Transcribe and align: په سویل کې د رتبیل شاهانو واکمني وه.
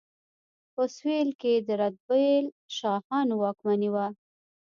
په 0.73 0.83
سویل 0.95 1.29
کې 1.41 1.53
د 1.67 1.69
رتبیل 1.81 2.45
شاهانو 2.77 3.35
واکمني 3.43 3.89
وه. 3.93 4.07